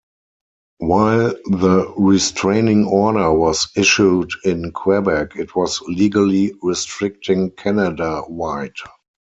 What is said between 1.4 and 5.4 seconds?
the restraining order was issued in Quebec,